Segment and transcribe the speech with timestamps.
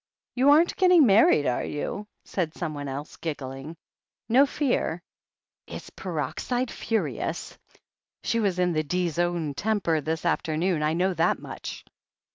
[0.33, 3.77] "You aren't getting married, are you?" said some one else, giggling.
[4.27, 5.03] "No fear."
[5.67, 7.55] "Is Peroxide furious?
[8.23, 11.85] She was in the D's own temper this afternoon, I know that much."